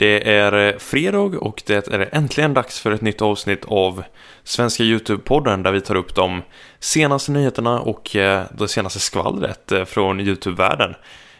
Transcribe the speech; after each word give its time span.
Det 0.00 0.30
är 0.30 0.78
fredag 0.78 1.38
och 1.38 1.62
det 1.66 1.88
är 1.88 2.08
äntligen 2.12 2.54
dags 2.54 2.80
för 2.80 2.90
ett 2.90 3.00
nytt 3.00 3.22
avsnitt 3.22 3.64
av 3.64 4.02
Svenska 4.44 4.82
YouTube-podden 4.82 5.62
där 5.62 5.72
vi 5.72 5.80
tar 5.80 5.94
upp 5.94 6.14
de 6.14 6.42
senaste 6.78 7.32
nyheterna 7.32 7.80
och 7.80 8.16
eh, 8.16 8.44
det 8.58 8.68
senaste 8.68 9.00
skvallret 9.00 9.72
eh, 9.72 9.84
från 9.84 10.20
YouTube-världen. 10.20 10.94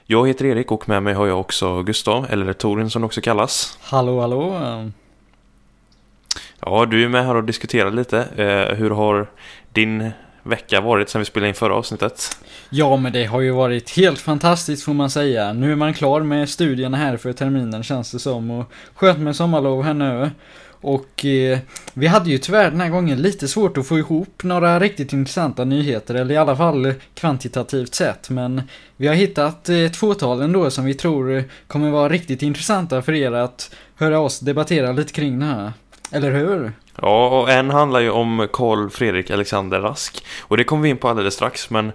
Jag 0.07 0.29
heter 0.29 0.45
Erik 0.45 0.73
och 0.73 0.89
med 0.89 1.03
mig 1.03 1.15
har 1.15 1.27
jag 1.27 1.41
också 1.41 1.83
Gustav, 1.83 2.27
eller 2.31 2.53
Torin 2.53 2.91
som 2.91 3.05
också 3.05 3.21
kallas. 3.21 3.79
Hallå, 3.83 4.21
hallå. 4.21 4.61
Ja, 6.61 6.87
du 6.87 7.05
är 7.05 7.09
med 7.09 7.27
här 7.27 7.37
och 7.37 7.45
diskuterar 7.45 7.91
lite. 7.91 8.19
Eh, 8.37 8.77
hur 8.77 8.91
har 8.91 9.31
din 9.73 10.11
vecka 10.51 10.81
varit 10.81 11.09
sen 11.09 11.21
vi 11.21 11.25
spelade 11.25 11.49
in 11.49 11.55
förra 11.55 11.75
avsnittet? 11.75 12.39
Ja, 12.71 12.97
men 12.97 13.13
det 13.13 13.25
har 13.25 13.41
ju 13.41 13.51
varit 13.51 13.91
helt 13.91 14.19
fantastiskt 14.19 14.85
får 14.85 14.95
man 14.95 15.11
säga. 15.11 15.53
Nu 15.53 15.73
är 15.73 15.77
man 15.77 15.95
klar 15.95 16.21
med 16.21 16.49
studierna 16.49 16.97
här 16.97 17.17
för 17.17 17.33
terminen 17.33 17.83
känns 17.83 18.13
det 18.13 18.19
som 18.19 18.51
och 18.51 18.73
skönt 18.95 19.19
med 19.19 19.37
sommarlov 19.37 19.83
här 19.83 19.95
nu. 19.95 20.31
Och 20.83 21.25
eh, 21.25 21.59
vi 21.95 22.07
hade 22.07 22.31
ju 22.31 22.39
tyvärr 22.39 22.71
den 22.71 22.81
här 22.81 22.89
gången 22.89 23.23
lite 23.23 23.49
svårt 23.49 23.79
att 23.79 23.87
få 23.87 23.99
ihop 23.99 24.43
några 24.43 24.81
riktigt 24.81 25.13
intressanta 25.13 25.65
nyheter, 25.65 26.15
eller 26.15 26.35
i 26.35 26.39
alla 26.39 26.57
fall 26.57 26.95
kvantitativt 27.15 27.95
sett. 27.95 28.31
Men 28.31 28.63
vi 28.97 29.07
har 29.07 29.15
hittat 29.15 29.69
eh, 29.69 29.77
ett 29.77 29.97
fåtal 29.97 30.41
ändå 30.41 30.71
som 30.71 30.85
vi 30.85 30.95
tror 30.95 31.45
kommer 31.67 31.91
vara 31.91 32.09
riktigt 32.09 32.43
intressanta 32.43 33.03
för 33.03 33.13
er 33.13 33.33
att 33.33 33.75
höra 33.97 34.21
oss 34.21 34.41
debattera 34.41 34.93
lite 34.93 35.13
kring 35.13 35.39
det 35.39 35.47
här. 35.47 35.73
Eller 36.13 36.31
hur? 36.31 36.73
Ja, 37.03 37.29
och 37.29 37.51
en 37.51 37.71
handlar 37.71 38.01
ju 38.01 38.11
om 38.11 38.49
Karl 38.53 38.91
Fredrik 38.91 39.31
Alexander 39.31 39.81
Rask. 39.81 40.25
Och 40.41 40.57
det 40.57 40.65
kommer 40.65 40.83
vi 40.83 40.89
in 40.89 40.97
på 40.97 41.09
alldeles 41.09 41.35
strax, 41.35 41.71
men 41.71 41.93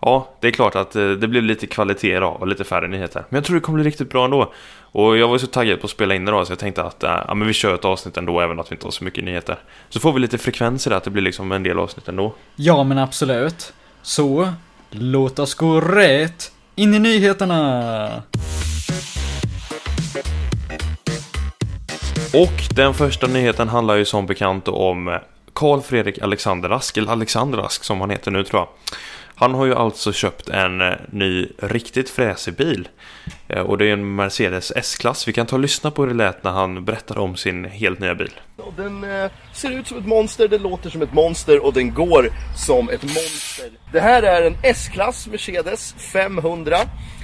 ja, 0.00 0.28
det 0.40 0.48
är 0.48 0.52
klart 0.52 0.74
att 0.76 0.96
eh, 0.96 1.10
det 1.10 1.28
blev 1.28 1.42
lite 1.42 1.66
kvalitet 1.66 2.16
idag 2.16 2.36
och 2.40 2.46
lite 2.48 2.64
färre 2.64 2.88
nyheter. 2.88 3.24
Men 3.28 3.36
jag 3.36 3.44
tror 3.44 3.54
det 3.54 3.60
kommer 3.60 3.78
bli 3.78 3.90
riktigt 3.90 4.10
bra 4.10 4.24
ändå. 4.24 4.52
Och 4.92 5.16
jag 5.16 5.28
var 5.28 5.38
så 5.38 5.46
taggad 5.46 5.80
på 5.80 5.84
att 5.84 5.90
spela 5.90 6.14
in 6.14 6.28
idag 6.28 6.46
så 6.46 6.52
jag 6.52 6.58
tänkte 6.58 6.82
att 6.82 7.02
äh, 7.02 7.24
ja, 7.28 7.34
men 7.34 7.48
vi 7.48 7.54
kör 7.54 7.74
ett 7.74 7.84
avsnitt 7.84 8.16
ändå 8.16 8.40
även 8.40 8.60
att 8.60 8.72
vi 8.72 8.74
inte 8.74 8.86
har 8.86 8.90
så 8.90 9.04
mycket 9.04 9.24
nyheter. 9.24 9.58
Så 9.88 10.00
får 10.00 10.12
vi 10.12 10.20
lite 10.20 10.38
frekvens 10.38 10.86
i 10.86 10.90
det, 10.90 10.96
att 10.96 11.04
det 11.04 11.10
blir 11.10 11.22
liksom 11.22 11.52
en 11.52 11.62
del 11.62 11.78
avsnitt 11.78 12.08
ändå. 12.08 12.34
Ja, 12.56 12.84
men 12.84 12.98
absolut. 12.98 13.72
Så, 14.02 14.52
låt 14.90 15.38
oss 15.38 15.54
gå 15.54 15.80
rätt 15.80 16.52
in 16.74 16.94
i 16.94 16.98
nyheterna! 16.98 18.22
Och 22.34 22.74
den 22.74 22.94
första 22.94 23.26
nyheten 23.26 23.68
handlar 23.68 23.94
ju 23.94 24.04
som 24.04 24.26
bekant 24.26 24.68
om 24.68 25.08
eh, 25.08 25.14
Karl 25.52 25.80
Fredrik 25.80 26.18
Alexander 26.18 26.68
Rask, 26.68 26.96
eller 26.96 27.12
Alexander 27.12 27.58
Rask 27.58 27.84
som 27.84 28.00
han 28.00 28.10
heter 28.10 28.30
nu 28.30 28.44
tror 28.44 28.60
jag. 28.60 28.68
Han 29.34 29.54
har 29.54 29.66
ju 29.66 29.74
alltså 29.74 30.12
köpt 30.12 30.48
en 30.48 30.80
eh, 30.80 30.94
ny 31.10 31.48
riktigt 31.58 32.10
fräsig 32.10 32.54
bil. 32.54 32.88
Eh, 33.48 33.60
och 33.60 33.78
det 33.78 33.86
är 33.86 33.92
en 33.92 34.14
Mercedes 34.14 34.72
S-klass. 34.76 35.28
Vi 35.28 35.32
kan 35.32 35.46
ta 35.46 35.56
och 35.56 35.62
lyssna 35.62 35.90
på 35.90 36.02
hur 36.02 36.08
det 36.08 36.16
lät 36.16 36.44
när 36.44 36.50
han 36.50 36.84
berättade 36.84 37.20
om 37.20 37.36
sin 37.36 37.64
helt 37.64 37.98
nya 37.98 38.14
bil. 38.14 38.32
Den 38.76 39.06
ser 39.52 39.70
ut 39.70 39.86
som 39.86 39.98
ett 39.98 40.06
monster, 40.06 40.48
den 40.48 40.62
låter 40.62 40.90
som 40.90 41.02
ett 41.02 41.12
monster 41.12 41.64
och 41.66 41.72
den 41.72 41.94
går 41.94 42.30
som 42.66 42.90
ett 42.90 43.02
monster. 43.02 43.70
Det 43.92 44.00
här 44.00 44.22
är 44.22 44.46
en 44.46 44.56
S-klass 44.62 45.26
Mercedes 45.26 45.94
500. 45.98 46.76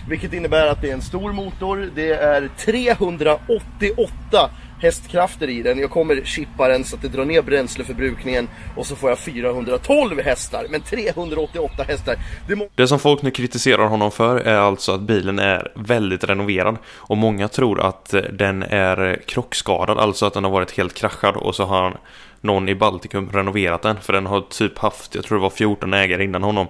Vilket 0.09 0.33
innebär 0.33 0.67
att 0.67 0.81
det 0.81 0.91
är 0.91 0.95
en 0.95 1.03
stor 1.03 1.33
motor. 1.33 1.91
Det 1.95 2.11
är 2.11 2.51
388 2.59 4.51
hästkrafter 4.79 5.49
i 5.49 5.63
den. 5.63 5.79
Jag 5.79 5.91
kommer 5.91 6.25
chippa 6.25 6.69
den 6.69 6.85
så 6.85 6.97
att 6.97 7.03
det 7.03 7.09
drar 7.09 7.25
ner 7.25 7.43
bränsleförbrukningen 7.43 8.49
och 8.77 8.87
så 8.87 8.97
får 8.97 9.09
jag 9.09 9.19
412 9.19 10.21
hästar. 10.21 10.67
Men 10.71 10.81
388 10.81 11.83
hästar. 11.89 12.17
Det, 12.49 12.69
det 12.75 12.89
som 12.89 12.99
folk 12.99 13.23
nu 13.23 13.31
kritiserar 13.31 13.87
honom 13.87 14.11
för 14.11 14.37
är 14.37 14.57
alltså 14.57 14.93
att 14.93 15.01
bilen 15.01 15.39
är 15.39 15.73
väldigt 15.75 16.25
renoverad. 16.25 16.77
Och 16.87 17.17
många 17.17 17.49
tror 17.49 17.81
att 17.81 18.15
eh, 18.15 18.21
den 18.21 18.63
är 18.63 19.11
eh, 19.11 19.17
krockskadad, 19.27 19.99
alltså 19.99 20.27
att 20.27 20.35
den 20.35 20.45
har 20.45 20.51
varit 20.51 20.77
helt 20.77 20.95
kraschad 20.95 21.37
och 21.37 21.55
så 21.55 21.65
har 21.65 21.83
han 21.83 21.97
någon 22.41 22.69
i 22.69 22.75
Baltikum 22.75 23.31
renoverat 23.33 23.83
den. 23.83 23.97
För 24.01 24.13
den 24.13 24.27
har 24.27 24.41
typ 24.41 24.79
haft, 24.79 25.15
jag 25.15 25.25
tror 25.25 25.39
det 25.39 25.43
var 25.43 25.51
14 25.51 25.95
ägare 25.95 26.25
innan 26.25 26.43
honom. 26.43 26.67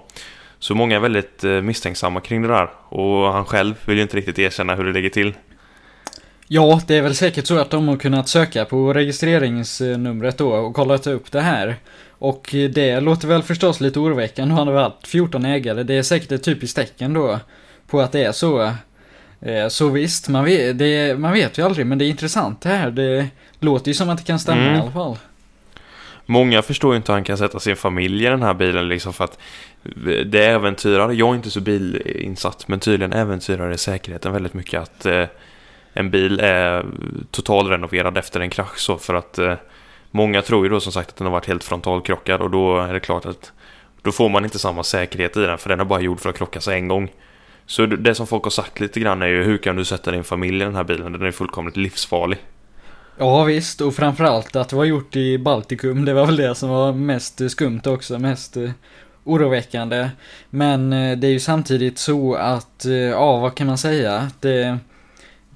Så 0.58 0.74
många 0.74 0.96
är 0.96 1.00
väldigt 1.00 1.44
eh, 1.44 1.50
misstänksamma 1.50 2.20
kring 2.20 2.42
det 2.42 2.48
där. 2.48 2.70
Och 2.88 3.32
han 3.32 3.44
själv 3.44 3.74
vill 3.86 3.96
ju 3.96 4.02
inte 4.02 4.16
riktigt 4.16 4.38
erkänna 4.38 4.74
hur 4.74 4.84
det 4.84 4.92
ligger 4.92 5.10
till. 5.10 5.34
Ja, 6.48 6.80
det 6.86 6.96
är 6.96 7.02
väl 7.02 7.14
säkert 7.14 7.46
så 7.46 7.58
att 7.58 7.70
de 7.70 7.88
har 7.88 7.96
kunnat 7.96 8.28
söka 8.28 8.64
på 8.64 8.92
registreringsnumret 8.92 10.38
då 10.38 10.52
och 10.52 10.74
kollat 10.74 11.06
upp 11.06 11.32
det 11.32 11.40
här. 11.40 11.76
Och 12.18 12.48
det 12.52 13.00
låter 13.00 13.28
väl 13.28 13.42
förstås 13.42 13.80
lite 13.80 13.98
oroväckande. 13.98 14.54
Han 14.54 14.66
har 14.66 14.74
varit 14.74 15.06
14 15.06 15.44
ägare. 15.44 15.82
Det 15.82 15.94
är 15.94 16.02
säkert 16.02 16.32
ett 16.32 16.44
typiskt 16.44 16.76
tecken 16.76 17.12
då 17.12 17.40
på 17.86 18.00
att 18.00 18.12
det 18.12 18.24
är 18.24 18.32
så. 18.32 18.72
Eh, 19.40 19.68
så 19.68 19.88
visst, 19.88 20.28
man 20.28 20.44
vet, 20.44 20.78
det, 20.78 21.18
man 21.18 21.32
vet 21.32 21.58
ju 21.58 21.62
aldrig, 21.62 21.86
men 21.86 21.98
det 21.98 22.04
är 22.04 22.10
intressant 22.10 22.60
det 22.60 22.68
här. 22.68 22.90
Det 22.90 23.28
låter 23.60 23.88
ju 23.88 23.94
som 23.94 24.10
att 24.10 24.18
det 24.18 24.24
kan 24.24 24.38
stämma 24.38 24.62
mm. 24.62 24.74
i 24.74 24.80
alla 24.80 24.90
fall. 24.90 25.18
Många 26.26 26.62
förstår 26.62 26.92
ju 26.92 26.96
inte 26.96 27.12
hur 27.12 27.16
han 27.16 27.24
kan 27.24 27.38
sätta 27.38 27.60
sin 27.60 27.76
familj 27.76 28.26
i 28.26 28.28
den 28.28 28.42
här 28.42 28.54
bilen 28.54 28.88
liksom 28.88 29.12
för 29.12 29.24
att 29.24 29.38
det 30.26 30.44
äventyrar, 30.44 31.12
jag 31.12 31.30
är 31.30 31.34
inte 31.34 31.50
så 31.50 31.60
bilinsatt, 31.60 32.68
men 32.68 32.80
tydligen 32.80 33.12
äventyrar 33.12 33.70
det 33.70 33.78
säkerheten 33.78 34.32
väldigt 34.32 34.54
mycket 34.54 34.82
att 34.82 35.06
eh, 35.06 35.24
en 35.96 36.10
bil 36.10 36.40
är 36.40 36.86
totalrenoverad 37.30 38.18
efter 38.18 38.40
en 38.40 38.50
krasch 38.50 38.78
så 38.78 38.98
för 38.98 39.14
att 39.14 39.38
eh, 39.38 39.54
många 40.10 40.42
tror 40.42 40.64
ju 40.64 40.70
då 40.70 40.80
som 40.80 40.92
sagt 40.92 41.08
att 41.08 41.16
den 41.16 41.26
har 41.26 41.32
varit 41.32 41.46
helt 41.46 41.64
frontalkrockad 41.64 42.40
och 42.40 42.50
då 42.50 42.78
är 42.80 42.92
det 42.92 43.00
klart 43.00 43.26
att 43.26 43.52
då 44.02 44.12
får 44.12 44.28
man 44.28 44.44
inte 44.44 44.58
samma 44.58 44.82
säkerhet 44.82 45.36
i 45.36 45.40
den 45.40 45.58
för 45.58 45.68
den 45.68 45.80
är 45.80 45.84
bara 45.84 46.00
gjord 46.00 46.20
för 46.20 46.30
att 46.30 46.38
krockas 46.38 46.68
en 46.68 46.88
gång. 46.88 47.12
Så 47.66 47.86
det 47.86 48.14
som 48.14 48.26
folk 48.26 48.44
har 48.44 48.50
sagt 48.50 48.80
lite 48.80 49.00
grann 49.00 49.22
är 49.22 49.26
ju 49.26 49.42
hur 49.42 49.58
kan 49.58 49.76
du 49.76 49.84
sätta 49.84 50.10
din 50.10 50.24
familj 50.24 50.56
i 50.56 50.64
den 50.64 50.76
här 50.76 50.84
bilen? 50.84 51.12
Den 51.12 51.22
är 51.22 51.30
fullkomligt 51.30 51.76
livsfarlig. 51.76 52.38
Ja 53.18 53.44
visst, 53.44 53.80
och 53.80 53.94
framförallt 53.94 54.56
att 54.56 54.68
det 54.68 54.76
var 54.76 54.84
gjort 54.84 55.16
i 55.16 55.38
Baltikum, 55.38 56.04
det 56.04 56.14
var 56.14 56.26
väl 56.26 56.36
det 56.36 56.54
som 56.54 56.68
var 56.68 56.92
mest 56.92 57.50
skumt 57.50 57.80
också, 57.86 58.18
mest 58.18 58.56
eh, 58.56 58.70
oroväckande. 59.24 60.10
Men 60.50 60.92
eh, 60.92 61.18
det 61.18 61.26
är 61.26 61.30
ju 61.30 61.40
samtidigt 61.40 61.98
så 61.98 62.34
att, 62.34 62.84
eh, 62.84 62.92
ja 62.92 63.36
vad 63.36 63.54
kan 63.54 63.66
man 63.66 63.78
säga, 63.78 64.30
det 64.40 64.78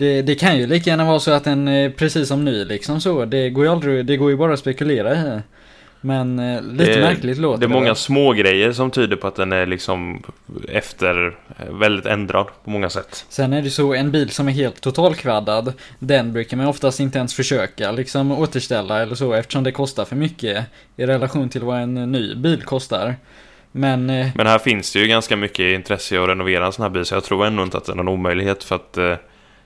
det, 0.01 0.23
det 0.23 0.35
kan 0.35 0.59
ju 0.59 0.67
lika 0.67 0.91
gärna 0.91 1.05
vara 1.05 1.21
så 1.21 1.31
att 1.31 1.45
den 1.45 1.69
är 1.69 1.91
precis 1.91 2.29
som 2.29 2.45
ny 2.45 2.65
liksom 2.65 3.01
så. 3.01 3.25
Det 3.25 3.51
går 3.51 3.65
ju 3.65 3.71
aldrig, 3.71 4.07
det 4.07 4.17
går 4.17 4.31
ju 4.31 4.37
bara 4.37 4.53
att 4.53 4.59
spekulera 4.59 5.15
i. 5.15 5.41
Men 6.01 6.39
eh, 6.39 6.63
lite 6.63 6.95
det, 6.95 7.01
märkligt 7.01 7.39
låter 7.39 7.61
det. 7.61 7.67
Det 7.67 7.71
är 7.71 7.81
många 7.81 7.95
små 7.95 8.33
grejer 8.33 8.73
som 8.73 8.91
tyder 8.91 9.17
på 9.17 9.27
att 9.27 9.37
den 9.37 9.53
är 9.53 9.67
liksom 9.67 10.23
efter 10.69 11.37
eh, 11.59 11.73
väldigt 11.75 12.07
ändrad 12.07 12.47
på 12.65 12.71
många 12.71 12.91
sätt. 12.91 13.25
Sen 13.29 13.53
är 13.53 13.63
det 13.63 13.71
så, 13.71 13.95
en 13.95 14.11
bil 14.11 14.31
som 14.31 14.49
är 14.49 14.53
helt 14.53 14.81
totalkvaddad, 14.81 15.73
den 15.99 16.33
brukar 16.33 16.57
man 16.57 16.67
oftast 16.67 17.01
inte 17.01 17.19
ens 17.19 17.35
försöka 17.35 17.91
liksom 17.91 18.33
återställa 18.33 19.03
eller 19.03 19.15
så 19.15 19.33
eftersom 19.33 19.65
det 19.65 19.73
kostar 19.73 20.05
för 20.05 20.17
mycket 20.17 20.67
i 20.97 21.07
relation 21.07 21.49
till 21.49 21.63
vad 21.63 21.81
en 21.81 21.95
ny 22.13 22.35
bil 22.35 22.63
kostar. 22.63 23.15
Men, 23.73 24.11
eh, 24.11 24.27
Men 24.35 24.47
här 24.47 24.59
finns 24.59 24.93
det 24.93 24.99
ju 24.99 25.07
ganska 25.07 25.37
mycket 25.37 25.75
intresse 25.75 26.23
att 26.23 26.29
renovera 26.29 26.67
en 26.67 26.73
sån 26.73 26.83
här 26.83 26.91
bil 26.91 27.05
så 27.05 27.15
jag 27.15 27.25
tror 27.25 27.47
ändå 27.47 27.63
inte 27.63 27.77
att 27.77 27.85
det 27.85 27.93
är 27.93 27.97
någon 27.97 28.09
omöjlighet 28.09 28.65
för 28.65 28.77
att 28.77 28.99
eh, 28.99 29.15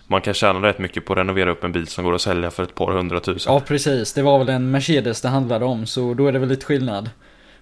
man 0.07 0.21
kan 0.21 0.35
tjäna 0.35 0.63
rätt 0.63 0.79
mycket 0.79 1.05
på 1.05 1.13
att 1.13 1.19
renovera 1.19 1.51
upp 1.51 1.65
en 1.65 1.73
bil 1.73 1.87
som 1.87 2.05
går 2.05 2.15
att 2.15 2.21
sälja 2.21 2.51
för 2.51 2.63
ett 2.63 2.75
par 2.75 2.93
hundratusen. 2.93 3.53
Ja, 3.53 3.61
precis. 3.61 4.13
Det 4.13 4.23
var 4.23 4.39
väl 4.39 4.49
en 4.49 4.71
Mercedes 4.71 5.21
det 5.21 5.29
handlade 5.29 5.65
om, 5.65 5.87
så 5.87 6.15
då 6.15 6.27
är 6.27 6.33
det 6.33 6.39
väl 6.39 6.49
lite 6.49 6.67
skillnad. 6.67 7.11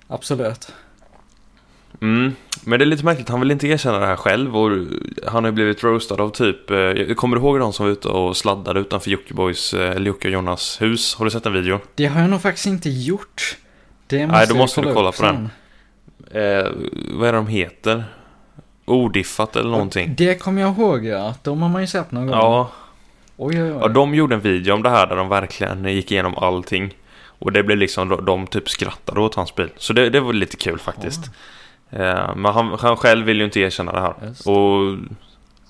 Absolut. 0.08 0.72
Mm, 2.00 2.34
men 2.64 2.78
det 2.78 2.84
är 2.84 2.86
lite 2.86 3.04
märkligt, 3.04 3.28
han 3.28 3.40
vill 3.40 3.50
inte 3.50 3.66
erkänna 3.66 3.98
det 3.98 4.06
här 4.06 4.16
själv 4.16 4.56
och 4.56 4.70
han 5.26 5.44
har 5.44 5.50
ju 5.50 5.52
blivit 5.52 5.84
roastad 5.84 6.14
av 6.14 6.30
typ, 6.30 6.70
eh, 6.70 7.14
kommer 7.14 7.36
du 7.36 7.42
ihåg 7.42 7.58
de 7.58 7.72
som 7.72 7.86
var 7.86 7.92
ute 7.92 8.08
och 8.08 8.36
sladdade 8.36 8.80
utanför 8.80 9.10
Jockibois, 9.10 9.74
eh, 9.74 9.90
eller 9.90 10.06
Jocke 10.06 10.28
och 10.28 10.34
Jonas 10.34 10.82
hus? 10.82 11.14
Har 11.14 11.24
du 11.24 11.30
sett 11.30 11.46
en 11.46 11.52
video? 11.52 11.80
Det 11.94 12.06
har 12.06 12.20
jag 12.20 12.30
nog 12.30 12.42
faktiskt 12.42 12.66
inte 12.66 12.90
gjort. 12.90 13.56
Det 14.06 14.26
måste 14.26 14.38
Nej, 14.38 14.46
då 14.48 14.54
måste 14.54 14.80
du 14.80 14.94
kolla 14.94 15.12
på 15.12 15.22
den. 15.22 15.48
Eh, 16.30 16.70
vad 17.10 17.28
är 17.28 17.32
det 17.32 17.38
de 17.38 17.46
heter? 17.46 18.04
Odiffat 18.84 19.56
eller 19.56 19.70
någonting. 19.70 20.14
Det 20.18 20.34
kommer 20.34 20.62
jag 20.62 20.78
ihåg 20.78 21.04
ja. 21.04 21.34
De 21.42 21.62
har 21.62 21.68
man 21.68 21.80
ju 21.80 21.86
sett 21.86 22.10
någon 22.10 22.26
gång. 22.26 22.36
Ja. 22.36 22.70
Oj, 23.36 23.62
oj, 23.62 23.72
oj. 23.72 23.78
Ja, 23.80 23.88
de 23.88 24.14
gjorde 24.14 24.34
en 24.34 24.40
video 24.40 24.74
om 24.74 24.82
det 24.82 24.90
här 24.90 25.06
där 25.06 25.16
de 25.16 25.28
verkligen 25.28 25.84
gick 25.84 26.12
igenom 26.12 26.34
allting. 26.38 26.94
Och 27.38 27.52
det 27.52 27.62
blev 27.62 27.78
liksom, 27.78 28.24
de 28.26 28.46
typ 28.46 28.68
skrattade 28.68 29.20
åt 29.20 29.34
hans 29.34 29.54
bil. 29.54 29.68
Så 29.76 29.92
det, 29.92 30.10
det 30.10 30.20
var 30.20 30.32
lite 30.32 30.56
kul 30.56 30.78
faktiskt. 30.78 31.20
Ja. 31.90 32.34
Men 32.36 32.52
han, 32.52 32.78
han 32.80 32.96
själv 32.96 33.26
vill 33.26 33.38
ju 33.38 33.44
inte 33.44 33.60
erkänna 33.60 33.92
det 33.92 34.00
här. 34.00 34.14
Just. 34.22 34.46
Och 34.46 34.96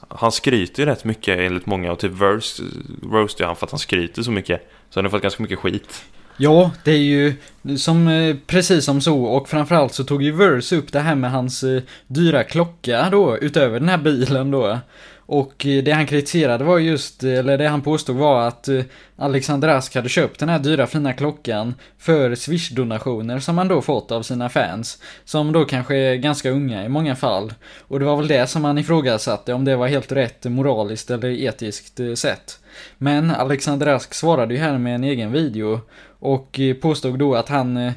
han 0.09 0.33
skryter 0.33 0.83
ju 0.83 0.87
rätt 0.87 1.05
mycket 1.05 1.39
enligt 1.39 1.67
många 1.67 1.93
och 1.93 1.99
typ 1.99 2.13
Verse 2.13 2.63
roastar 3.03 3.47
han 3.47 3.57
för 3.57 3.67
att 3.67 3.71
han 3.71 3.79
skryter 3.79 4.23
så 4.23 4.31
mycket. 4.31 4.71
Så 4.91 4.99
han 4.99 5.05
har 5.05 5.11
fått 5.11 5.23
ganska 5.23 5.43
mycket 5.43 5.59
skit. 5.59 6.05
Ja, 6.37 6.71
det 6.85 6.91
är 6.91 6.97
ju 6.97 7.35
som, 7.77 8.09
eh, 8.09 8.37
precis 8.47 8.85
som 8.85 9.01
så 9.01 9.25
och 9.25 9.49
framförallt 9.49 9.95
så 9.95 10.05
tog 10.05 10.23
ju 10.23 10.33
Verse 10.33 10.77
upp 10.77 10.93
det 10.93 11.01
här 11.01 11.15
med 11.15 11.31
hans 11.31 11.63
eh, 11.63 11.83
dyra 12.07 12.45
klocka 12.45 13.09
då, 13.11 13.39
utöver 13.39 13.81
den 13.81 13.89
här 13.89 13.99
bilen 13.99 14.51
då. 14.51 14.79
Och 15.17 15.67
eh, 15.67 15.83
det 15.83 15.93
han 15.93 16.07
kritiserade 16.07 16.65
var 16.65 16.79
just, 16.79 17.23
eller 17.23 17.59
det 17.59 17.69
han 17.69 17.83
påstod 17.83 18.17
var 18.17 18.49
att 18.49 18.69
Alexander 19.17 19.69
Ask 19.69 19.95
hade 19.95 20.09
köpt 20.09 20.41
den 20.41 20.49
här 20.49 20.59
dyra 20.59 20.87
fina 20.87 21.13
klockan 21.13 21.75
för 21.99 22.35
Swish-donationer 22.35 23.39
som 23.39 23.59
han 23.59 23.69
då 23.69 23.83
fått 23.83 24.13
av 24.13 24.23
sina 24.23 24.49
fans. 24.49 25.03
Som 25.25 25.53
då 25.53 25.65
kanske 25.65 25.97
är 25.97 26.15
ganska 26.15 26.51
unga 26.51 26.85
i 26.85 26.89
många 26.89 27.17
fall. 27.17 27.55
Och 27.79 27.99
det 27.99 28.05
var 28.05 28.17
väl 28.17 28.29
det 28.29 28.47
som 28.47 28.65
han 28.65 28.79
ifrågasatte, 28.79 29.53
om 29.53 29.65
det 29.65 29.77
var 29.77 29.89
helt 29.89 30.13
rätt 30.13 30.45
moraliskt 30.45 31.11
eller 31.11 31.29
etiskt 31.29 32.01
sett. 32.15 32.59
Men 32.99 33.31
Alexander 33.31 33.87
Ask 33.87 34.15
svarade 34.15 34.55
ju 34.55 34.61
här 34.61 34.79
med 34.79 34.95
en 34.95 35.05
egen 35.05 35.33
video 35.33 35.81
och 36.23 36.61
påstod 36.81 37.19
då 37.19 37.35
att 37.35 37.49
han 37.49 37.93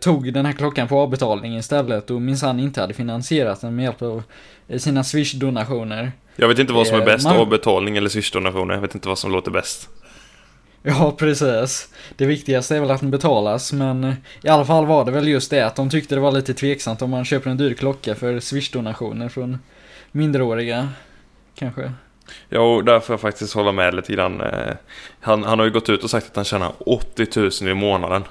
tog 0.00 0.32
den 0.32 0.46
här 0.46 0.52
klockan 0.52 0.88
på 0.88 0.98
avbetalning 0.98 1.56
istället 1.56 2.10
och 2.10 2.22
minsann 2.22 2.60
inte 2.60 2.80
hade 2.80 2.94
finansierat 2.94 3.60
den 3.60 3.76
med 3.76 3.82
hjälp 3.84 4.02
av 4.02 4.22
sina 4.78 5.02
Swish-donationer. 5.02 6.12
Jag 6.36 6.48
vet 6.48 6.58
inte 6.58 6.72
vad 6.72 6.86
som 6.86 7.00
är 7.00 7.04
bäst, 7.04 7.24
man... 7.24 7.36
avbetalning 7.36 7.96
eller 7.96 8.08
Swish-donationer. 8.08 8.74
Jag 8.74 8.80
vet 8.80 8.94
inte 8.94 9.08
vad 9.08 9.18
som 9.18 9.32
låter 9.32 9.50
bäst. 9.50 9.88
Ja, 10.82 11.14
precis. 11.18 11.88
Det 12.16 12.26
viktigaste 12.26 12.76
är 12.76 12.80
väl 12.80 12.90
att 12.90 13.00
den 13.00 13.10
betalas, 13.10 13.72
men 13.72 14.14
i 14.42 14.48
alla 14.48 14.64
fall 14.64 14.86
var 14.86 15.04
det 15.04 15.10
väl 15.10 15.28
just 15.28 15.50
det 15.50 15.66
att 15.66 15.76
de 15.76 15.90
tyckte 15.90 16.14
det 16.14 16.20
var 16.20 16.32
lite 16.32 16.54
tveksamt 16.54 17.02
om 17.02 17.10
man 17.10 17.24
köper 17.24 17.50
en 17.50 17.56
dyr 17.56 17.74
klocka 17.74 18.14
för 18.14 18.40
Swish-donationer 18.40 19.28
från 19.28 19.58
minderåriga, 20.12 20.88
kanske. 21.54 21.92
Ja, 22.48 22.60
och 22.60 22.84
där 22.84 23.00
får 23.00 23.12
jag 23.12 23.20
faktiskt 23.20 23.54
hålla 23.54 23.72
med 23.72 23.94
lite 23.94 24.12
grann. 24.12 24.40
Eh, 24.40 24.74
han, 25.20 25.44
han 25.44 25.58
har 25.58 25.66
ju 25.66 25.72
gått 25.72 25.88
ut 25.88 26.04
och 26.04 26.10
sagt 26.10 26.26
att 26.26 26.36
han 26.36 26.44
tjänar 26.44 26.72
80 26.78 27.40
000 27.62 27.70
i 27.70 27.74
månaden. 27.74 28.24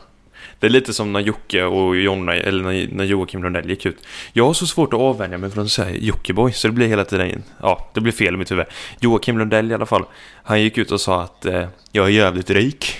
Det 0.60 0.68
är 0.68 0.72
lite 0.72 0.94
som 0.94 1.14
när 1.14 1.20
Jocke 1.20 1.64
och 1.64 1.96
Jonna, 1.96 2.36
eller 2.36 2.64
när, 2.96 3.04
Joakim 3.04 3.44
Lundell 3.44 3.70
gick 3.70 3.86
ut. 3.86 3.98
Jag 4.34 4.46
har 4.46 4.54
så 4.54 4.68
svårt 4.68 4.94
att 4.94 5.00
avvänja 5.00 5.38
mig 5.38 5.52
från 5.52 5.66
att 5.66 5.72
säga 5.72 5.98
Jockiboi, 5.98 6.52
så 6.52 6.68
det 6.68 6.74
blir 6.74 6.88
hela 6.88 7.06
tiden, 7.06 7.44
ja, 7.62 7.92
det 7.94 8.02
blir 8.02 8.14
fel 8.14 8.34
i 8.34 8.38
mitt 8.38 8.52
huvud. 8.52 8.66
Joakim 9.00 9.38
Lundell 9.38 9.72
i 9.72 9.74
alla 9.74 9.86
fall, 9.86 10.06
han 10.44 10.62
gick 10.62 10.78
ut 10.78 10.92
och 10.92 11.02
sa 11.02 11.22
att 11.22 11.46
eh, 11.46 11.68
jag 11.92 12.06
är 12.06 12.10
jävligt 12.10 12.50
rik. 12.50 12.98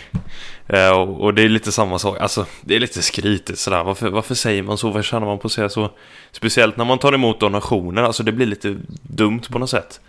Eh, 0.68 0.90
och, 0.90 1.22
och, 1.22 1.34
det 1.34 1.42
är 1.42 1.50
lite 1.50 1.72
samma 1.72 2.00
sak, 2.00 2.20
alltså 2.20 2.46
det 2.62 2.76
är 2.76 2.80
lite 2.80 3.02
skrytigt 3.02 3.60
sådär. 3.60 3.84
Varför, 3.84 4.10
varför 4.10 4.36
säger 4.36 4.64
man 4.64 4.78
så? 4.78 4.90
Vad 4.90 5.06
känner 5.06 5.28
man 5.28 5.40
på 5.40 5.48
att 5.48 5.52
säga 5.52 5.70
så? 5.70 5.92
Speciellt 6.32 6.78
när 6.78 6.86
man 6.86 6.98
tar 6.98 7.14
emot 7.14 7.40
donationer, 7.40 8.04
alltså 8.04 8.24
det 8.24 8.32
blir 8.32 8.46
lite 8.46 8.78
dumt 9.02 9.42
på 9.52 9.60
något 9.60 9.70
sätt. 9.70 10.00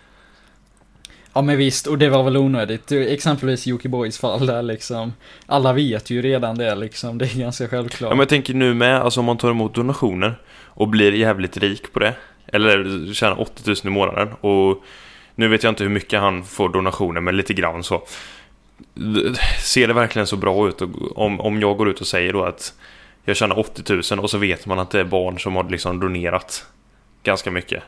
Ja 1.37 1.41
men 1.41 1.57
visst, 1.57 1.87
och 1.87 1.97
det 1.97 2.09
var 2.09 2.23
väl 2.23 2.37
onödigt. 2.37 2.91
Exempelvis 2.91 3.67
Jockiboi 3.67 4.11
fall 4.11 4.45
där 4.45 4.61
liksom. 4.61 5.13
Alla 5.45 5.73
vet 5.73 6.09
ju 6.09 6.21
redan 6.21 6.57
det 6.57 6.75
liksom, 6.75 7.17
det 7.17 7.25
är 7.25 7.39
ganska 7.39 7.67
självklart. 7.67 8.09
Ja 8.09 8.15
men 8.15 8.19
jag 8.19 8.29
tänker 8.29 8.53
nu 8.53 8.73
med, 8.73 9.01
alltså 9.01 9.19
om 9.19 9.25
man 9.25 9.37
tar 9.37 9.49
emot 9.49 9.75
donationer 9.75 10.35
och 10.65 10.87
blir 10.87 11.11
jävligt 11.11 11.57
rik 11.57 11.93
på 11.93 11.99
det. 11.99 12.13
Eller 12.47 13.13
tjänar 13.13 13.41
80 13.41 13.63
000 13.65 13.75
i 13.83 13.89
månaden 13.89 14.33
och 14.33 14.83
nu 15.35 15.47
vet 15.47 15.63
jag 15.63 15.71
inte 15.71 15.83
hur 15.83 15.91
mycket 15.91 16.19
han 16.19 16.43
får 16.43 16.69
donationer 16.69 17.21
men 17.21 17.37
lite 17.37 17.53
grann 17.53 17.83
så. 17.83 18.03
Ser 19.63 19.87
det 19.87 19.93
verkligen 19.93 20.27
så 20.27 20.35
bra 20.35 20.67
ut 20.67 20.81
om, 21.15 21.41
om 21.41 21.61
jag 21.61 21.77
går 21.77 21.89
ut 21.89 22.01
och 22.01 22.07
säger 22.07 22.33
då 22.33 22.43
att 22.43 22.73
jag 23.25 23.37
tjänar 23.37 23.59
80 23.59 24.13
000 24.15 24.19
och 24.19 24.29
så 24.29 24.37
vet 24.37 24.65
man 24.65 24.79
att 24.79 24.91
det 24.91 24.99
är 24.99 25.05
barn 25.05 25.39
som 25.39 25.55
har 25.55 25.69
liksom 25.69 25.99
donerat 25.99 26.65
ganska 27.23 27.51
mycket. 27.51 27.83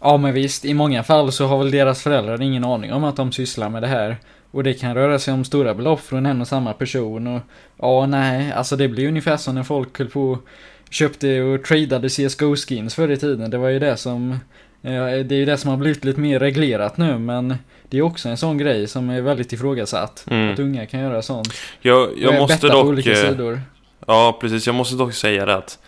Ja 0.00 0.16
men 0.16 0.34
visst, 0.34 0.64
i 0.64 0.74
många 0.74 1.02
fall 1.02 1.32
så 1.32 1.46
har 1.46 1.58
väl 1.58 1.70
deras 1.70 2.02
föräldrar 2.02 2.42
ingen 2.42 2.64
aning 2.64 2.92
om 2.92 3.04
att 3.04 3.16
de 3.16 3.32
sysslar 3.32 3.68
med 3.68 3.82
det 3.82 3.88
här. 3.88 4.16
Och 4.50 4.64
det 4.64 4.74
kan 4.74 4.94
röra 4.94 5.18
sig 5.18 5.34
om 5.34 5.44
stora 5.44 5.74
belopp 5.74 6.00
från 6.00 6.26
en 6.26 6.40
och 6.40 6.48
samma 6.48 6.72
person 6.72 7.26
och 7.26 7.40
ja, 7.76 8.06
nej, 8.06 8.52
alltså 8.52 8.76
det 8.76 8.88
blir 8.88 9.08
ungefär 9.08 9.36
som 9.36 9.54
när 9.54 9.62
folk 9.62 9.98
höll 9.98 10.08
på 10.08 10.38
köpte 10.90 11.40
och 11.40 11.64
tradade 11.64 12.08
CSGO-skins 12.08 12.94
förr 12.94 13.10
i 13.10 13.16
tiden. 13.16 13.50
Det 13.50 13.58
var 13.58 13.68
ju 13.68 13.78
det 13.78 13.96
som 13.96 14.38
det 14.80 14.90
är 14.90 15.32
ju 15.32 15.44
det 15.44 15.56
som 15.56 15.70
har 15.70 15.76
blivit 15.76 16.04
lite 16.04 16.20
mer 16.20 16.38
reglerat 16.38 16.96
nu 16.96 17.18
men 17.18 17.54
det 17.88 17.98
är 17.98 18.02
också 18.02 18.28
en 18.28 18.36
sån 18.36 18.58
grej 18.58 18.86
som 18.86 19.10
är 19.10 19.20
väldigt 19.20 19.52
ifrågasatt. 19.52 20.24
Mm. 20.30 20.52
Att 20.52 20.58
unga 20.58 20.86
kan 20.86 21.00
göra 21.00 21.22
sånt. 21.22 21.54
Jag, 21.80 22.10
jag 22.18 22.34
måste 22.34 22.68
dock... 22.68 23.06
Eh, 23.06 23.58
ja, 24.06 24.38
precis. 24.40 24.66
Jag 24.66 24.74
måste 24.74 24.96
dock 24.96 25.14
säga 25.14 25.46
det 25.46 25.54
att 25.54 25.78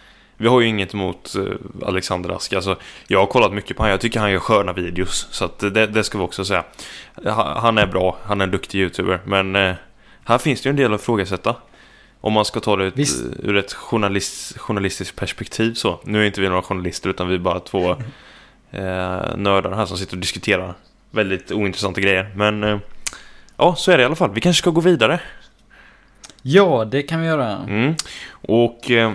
vi 0.41 0.49
har 0.49 0.61
ju 0.61 0.67
inget 0.67 0.95
emot 0.95 1.35
eh, 1.35 1.87
Alexander 1.89 2.31
Ask. 2.31 2.53
Alltså, 2.53 2.77
jag 3.07 3.19
har 3.19 3.27
kollat 3.27 3.53
mycket 3.53 3.77
på 3.77 3.83
honom. 3.83 3.91
Jag 3.91 4.01
tycker 4.01 4.21
han 4.21 4.33
gör 4.33 4.39
sköna 4.39 4.73
videos. 4.73 5.29
Så 5.31 5.45
att 5.45 5.59
det, 5.59 5.87
det 5.87 6.05
ska 6.05 6.19
vi 6.19 6.25
också 6.25 6.45
säga. 6.45 6.65
Han 7.57 7.79
är 7.79 7.87
bra. 7.87 8.17
Han 8.23 8.41
är 8.41 8.45
en 8.45 8.51
duktig 8.51 8.79
YouTuber. 8.79 9.21
Men 9.25 9.57
eh, 9.57 9.75
här 10.25 10.39
finns 10.39 10.63
det 10.63 10.69
ju 10.69 10.71
en 10.71 10.77
del 10.77 10.95
att 10.95 11.01
ifrågasätta. 11.01 11.57
Om 12.21 12.33
man 12.33 12.45
ska 12.45 12.61
ta 12.61 12.77
det 12.77 12.85
ut, 12.85 12.95
ur 13.43 13.57
ett 13.57 13.73
journalist, 13.73 14.59
journalistiskt 14.59 15.17
perspektiv 15.17 15.75
så. 15.75 16.01
Nu 16.05 16.23
är 16.23 16.27
inte 16.27 16.41
vi 16.41 16.49
några 16.49 16.63
journalister 16.63 17.11
utan 17.11 17.29
vi 17.29 17.35
är 17.35 17.39
bara 17.39 17.61
två 17.61 17.91
eh, 18.71 19.37
nördar 19.37 19.73
här 19.73 19.87
som 19.87 19.97
sitter 19.97 20.17
och 20.17 20.21
diskuterar 20.21 20.75
väldigt 21.11 21.53
ointressanta 21.53 22.01
grejer. 22.01 22.33
Men 22.37 22.65
eh, 22.65 22.79
ja, 23.57 23.75
så 23.75 23.91
är 23.91 23.97
det 23.97 24.03
i 24.03 24.07
alla 24.07 24.17
fall. 24.17 24.31
Vi 24.31 24.41
kanske 24.41 24.59
ska 24.63 24.71
gå 24.71 24.81
vidare. 24.81 25.21
Ja, 26.43 26.85
det 26.85 27.03
kan 27.03 27.21
vi 27.21 27.27
göra. 27.27 27.57
Mm. 27.57 27.95
Och 28.31 28.91
eh, 28.91 29.13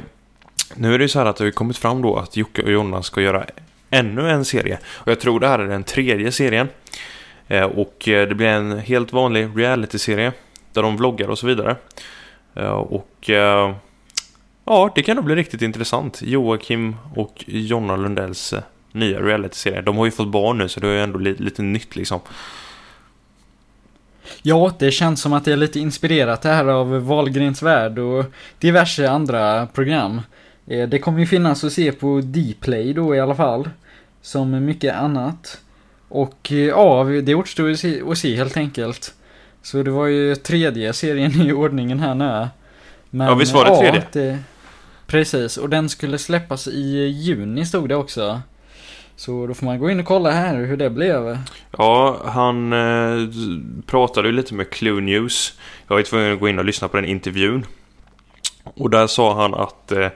nu 0.75 0.93
är 0.93 0.97
det 0.97 1.03
ju 1.03 1.09
så 1.09 1.19
här 1.19 1.25
att 1.25 1.35
det 1.35 1.43
har 1.43 1.51
kommit 1.51 1.77
fram 1.77 2.01
då 2.01 2.15
att 2.15 2.37
Jocke 2.37 2.61
och 2.61 2.71
Jonna 2.71 3.03
ska 3.03 3.21
göra 3.21 3.45
ännu 3.89 4.29
en 4.29 4.45
serie. 4.45 4.79
Och 4.85 5.11
jag 5.11 5.19
tror 5.19 5.39
det 5.39 5.47
här 5.47 5.59
är 5.59 5.67
den 5.67 5.83
tredje 5.83 6.31
serien. 6.31 6.67
Eh, 7.47 7.63
och 7.63 8.07
eh, 8.07 8.27
det 8.27 8.35
blir 8.35 8.47
en 8.47 8.79
helt 8.79 9.13
vanlig 9.13 9.49
reality-serie. 9.55 10.31
Där 10.73 10.81
de 10.81 10.97
vloggar 10.97 11.27
och 11.27 11.39
så 11.39 11.47
vidare. 11.47 11.75
Eh, 12.55 12.71
och 12.71 13.29
ja, 14.65 14.91
det 14.95 15.03
kan 15.03 15.15
nog 15.15 15.25
bli 15.25 15.35
riktigt 15.35 15.61
intressant. 15.61 16.21
Joakim 16.21 16.95
och 17.15 17.43
Jonna 17.47 17.95
Lundells 17.95 18.53
nya 18.91 19.19
reality-serie. 19.19 19.81
De 19.81 19.97
har 19.97 20.05
ju 20.05 20.11
fått 20.11 20.27
barn 20.27 20.57
nu 20.57 20.69
så 20.69 20.79
det 20.79 20.87
är 20.87 20.91
ju 20.91 21.03
ändå 21.03 21.19
lite 21.19 21.61
nytt 21.61 21.95
liksom. 21.95 22.19
Ja, 24.41 24.73
det 24.79 24.91
känns 24.91 25.21
som 25.21 25.33
att 25.33 25.45
det 25.45 25.51
är 25.51 25.57
lite 25.57 25.79
inspirerat 25.79 26.41
det 26.41 26.49
här 26.49 26.65
av 26.65 26.99
Valgrens 26.99 27.61
värld 27.61 27.99
och 27.99 28.25
diverse 28.59 29.09
andra 29.09 29.67
program. 29.67 30.21
Eh, 30.67 30.89
det 30.89 30.99
kommer 30.99 31.19
ju 31.19 31.25
finnas 31.25 31.63
att 31.63 31.73
se 31.73 31.91
på 31.91 32.21
Dplay 32.21 32.93
då 32.93 33.15
i 33.15 33.19
alla 33.19 33.35
fall. 33.35 33.69
Som 34.21 34.65
mycket 34.65 34.95
annat. 34.95 35.61
Och 36.09 36.51
eh, 36.51 36.57
ja, 36.57 37.03
det 37.23 37.35
återstår 37.35 37.71
att 37.71 37.79
se, 37.79 38.01
att 38.07 38.17
se 38.17 38.35
helt 38.35 38.57
enkelt. 38.57 39.13
Så 39.61 39.83
det 39.83 39.91
var 39.91 40.05
ju 40.05 40.35
tredje 40.35 40.93
serien 40.93 41.41
i 41.41 41.53
ordningen 41.53 41.99
här 41.99 42.15
nu. 42.15 42.47
Men, 43.09 43.27
ja, 43.27 43.35
visst 43.35 43.53
var 43.53 43.65
det 43.65 43.77
tredje? 43.77 43.99
Ja, 43.99 44.07
det, 44.11 44.39
precis, 45.07 45.57
och 45.57 45.69
den 45.69 45.89
skulle 45.89 46.17
släppas 46.17 46.67
i 46.67 47.07
juni 47.07 47.65
stod 47.65 47.89
det 47.89 47.95
också. 47.95 48.41
Så 49.15 49.47
då 49.47 49.53
får 49.53 49.65
man 49.65 49.79
gå 49.79 49.89
in 49.89 49.99
och 49.99 50.05
kolla 50.05 50.31
här 50.31 50.55
hur 50.55 50.77
det 50.77 50.89
blev. 50.89 51.37
Ja, 51.77 52.21
han 52.25 52.73
eh, 52.73 53.29
pratade 53.85 54.27
ju 54.27 54.33
lite 54.33 54.53
med 54.53 54.69
Clue 54.69 55.01
News. 55.01 55.59
Jag 55.87 55.95
var 55.95 56.03
tvungen 56.03 56.33
att 56.33 56.39
gå 56.39 56.49
in 56.49 56.59
och 56.59 56.65
lyssna 56.65 56.87
på 56.87 56.97
den 56.97 57.05
intervjun. 57.05 57.65
Och 58.63 58.89
där 58.89 59.07
sa 59.07 59.41
han 59.41 59.53
att 59.53 59.91
eh, 59.91 60.07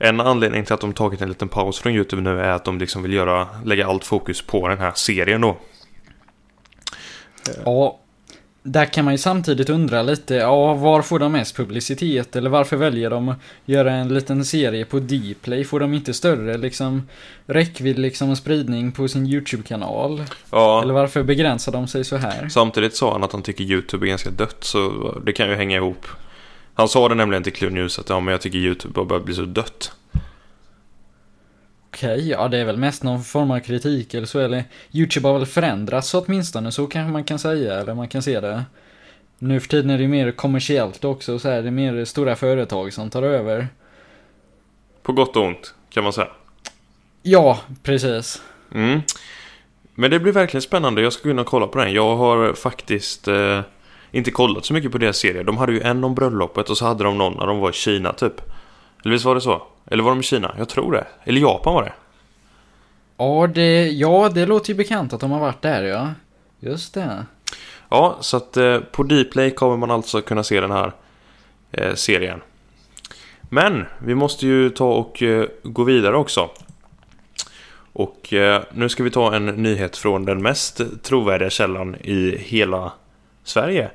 en 0.00 0.20
anledning 0.20 0.64
till 0.64 0.74
att 0.74 0.80
de 0.80 0.92
tagit 0.92 1.22
en 1.22 1.28
liten 1.28 1.48
paus 1.48 1.78
från 1.78 1.92
YouTube 1.92 2.22
nu 2.22 2.40
är 2.40 2.50
att 2.50 2.64
de 2.64 2.78
liksom 2.78 3.02
vill 3.02 3.12
göra, 3.12 3.48
lägga 3.64 3.86
allt 3.86 4.04
fokus 4.04 4.42
på 4.42 4.68
den 4.68 4.78
här 4.78 4.92
serien 4.94 5.40
då. 5.40 5.56
Ja, 7.64 7.98
där 8.62 8.84
kan 8.84 9.04
man 9.04 9.14
ju 9.14 9.18
samtidigt 9.18 9.70
undra 9.70 10.02
lite, 10.02 10.34
ja, 10.34 10.74
var 10.74 11.02
får 11.02 11.18
de 11.18 11.32
mest 11.32 11.56
publicitet? 11.56 12.36
Eller 12.36 12.50
varför 12.50 12.76
väljer 12.76 13.10
de 13.10 13.28
att 13.28 13.38
göra 13.64 13.92
en 13.92 14.14
liten 14.14 14.44
serie 14.44 14.84
på 14.84 14.98
Dplay? 14.98 15.64
Får 15.64 15.80
de 15.80 15.94
inte 15.94 16.14
större 16.14 16.58
liksom 16.58 17.08
räckvidd 17.46 17.98
liksom 17.98 18.36
spridning 18.36 18.92
på 18.92 19.08
sin 19.08 19.26
YouTube-kanal? 19.26 20.22
Ja. 20.50 20.82
Eller 20.82 20.94
varför 20.94 21.22
begränsar 21.22 21.72
de 21.72 21.88
sig 21.88 22.04
så 22.04 22.16
här? 22.16 22.48
Samtidigt 22.48 22.96
sa 22.96 23.12
han 23.12 23.24
att 23.24 23.32
han 23.32 23.42
tycker 23.42 23.64
YouTube 23.64 24.06
är 24.06 24.08
ganska 24.08 24.30
dött, 24.30 24.64
så 24.64 25.12
det 25.26 25.32
kan 25.32 25.48
ju 25.48 25.54
hänga 25.54 25.76
ihop. 25.76 26.06
Han 26.74 26.88
sa 26.88 27.08
det 27.08 27.14
nämligen 27.14 27.42
till 27.42 27.52
Clue 27.52 27.70
News 27.70 27.98
att 27.98 28.08
ja, 28.08 28.20
men 28.20 28.32
jag 28.32 28.40
tycker 28.40 28.58
YouTube 28.58 29.00
har 29.00 29.04
börjat 29.04 29.24
bli 29.24 29.34
så 29.34 29.42
dött. 29.42 29.92
Okej, 31.90 32.14
okay, 32.14 32.28
ja 32.28 32.48
det 32.48 32.58
är 32.58 32.64
väl 32.64 32.76
mest 32.76 33.02
någon 33.02 33.24
form 33.24 33.50
av 33.50 33.60
kritik 33.60 34.14
eller 34.14 34.26
så, 34.26 34.38
eller 34.38 34.64
YouTube 34.92 35.28
har 35.28 35.38
väl 35.38 35.46
förändrats 35.46 36.14
åtminstone, 36.14 36.72
så 36.72 36.86
kanske 36.86 37.12
man 37.12 37.24
kan 37.24 37.38
säga, 37.38 37.74
eller 37.74 37.94
man 37.94 38.08
kan 38.08 38.22
se 38.22 38.40
det. 38.40 38.64
Nu 39.38 39.60
för 39.60 39.68
tiden 39.68 39.90
är 39.90 39.98
det 39.98 40.08
mer 40.08 40.32
kommersiellt 40.32 41.04
också, 41.04 41.38
så 41.38 41.48
är 41.48 41.62
det 41.62 41.70
mer 41.70 42.04
stora 42.04 42.36
företag 42.36 42.92
som 42.92 43.10
tar 43.10 43.22
över. 43.22 43.68
På 45.02 45.12
gott 45.12 45.36
och 45.36 45.44
ont, 45.44 45.74
kan 45.90 46.04
man 46.04 46.12
säga. 46.12 46.28
Ja, 47.22 47.60
precis. 47.82 48.42
Mm. 48.74 49.00
Men 49.94 50.10
det 50.10 50.20
blir 50.20 50.32
verkligen 50.32 50.62
spännande, 50.62 51.02
jag 51.02 51.12
ska 51.12 51.22
gå 51.22 51.30
in 51.30 51.38
och 51.38 51.46
kolla 51.46 51.66
på 51.66 51.78
den. 51.78 51.92
Jag 51.92 52.16
har 52.16 52.54
faktiskt 52.54 53.28
eh, 53.28 53.60
inte 54.10 54.30
kollat 54.30 54.64
så 54.64 54.72
mycket 54.72 54.92
på 54.92 54.98
deras 54.98 55.16
serier. 55.16 55.44
De 55.44 55.56
hade 55.56 55.72
ju 55.72 55.80
en 55.80 56.04
om 56.04 56.14
bröllopet 56.14 56.70
och 56.70 56.78
så 56.78 56.86
hade 56.86 57.04
de 57.04 57.18
någon 57.18 57.32
när 57.38 57.46
de 57.46 57.58
var 57.58 57.70
i 57.70 57.72
Kina 57.72 58.12
typ. 58.12 58.40
Eller 59.02 59.12
visst 59.12 59.24
var 59.24 59.34
det 59.34 59.40
så? 59.40 59.62
Eller 59.86 60.02
var 60.02 60.10
de 60.10 60.20
i 60.20 60.22
Kina? 60.22 60.54
Jag 60.58 60.68
tror 60.68 60.92
det. 60.92 61.06
Eller 61.24 61.40
Japan 61.40 61.74
var 61.74 61.82
det. 61.82 61.92
Ja, 63.16 63.46
det, 63.46 63.88
ja, 63.88 64.30
det 64.34 64.46
låter 64.46 64.68
ju 64.68 64.74
bekant 64.74 65.12
att 65.12 65.20
de 65.20 65.30
har 65.30 65.40
varit 65.40 65.62
där 65.62 65.82
ja. 65.82 66.08
Just 66.60 66.94
det. 66.94 67.26
Ja, 67.88 68.16
så 68.20 68.36
att 68.36 68.56
eh, 68.56 68.78
på 68.78 69.02
Dplay 69.02 69.50
kommer 69.50 69.76
man 69.76 69.90
alltså 69.90 70.20
kunna 70.20 70.42
se 70.42 70.60
den 70.60 70.70
här 70.70 70.92
eh, 71.72 71.94
serien. 71.94 72.40
Men 73.42 73.84
vi 73.98 74.14
måste 74.14 74.46
ju 74.46 74.70
ta 74.70 74.92
och 74.92 75.22
eh, 75.22 75.46
gå 75.62 75.84
vidare 75.84 76.16
också. 76.16 76.50
Och 77.92 78.32
eh, 78.32 78.62
nu 78.72 78.88
ska 78.88 79.02
vi 79.02 79.10
ta 79.10 79.34
en 79.34 79.46
nyhet 79.46 79.96
från 79.96 80.24
den 80.24 80.42
mest 80.42 80.80
trovärdiga 81.02 81.50
källan 81.50 81.94
i 81.94 82.36
hela 82.38 82.92
Sverige. 83.44 83.90